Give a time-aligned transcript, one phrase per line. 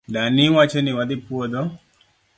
[0.13, 1.61] Dani wacho ni wadhi puodho.